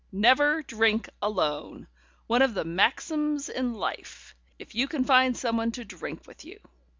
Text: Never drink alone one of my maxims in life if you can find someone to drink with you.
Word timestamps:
Never 0.11 0.63
drink 0.63 1.11
alone 1.21 1.85
one 2.25 2.41
of 2.41 2.55
my 2.55 2.63
maxims 2.63 3.49
in 3.49 3.75
life 3.75 4.33
if 4.57 4.73
you 4.73 4.87
can 4.87 5.03
find 5.03 5.37
someone 5.37 5.71
to 5.73 5.85
drink 5.85 6.25
with 6.25 6.43
you. 6.43 6.59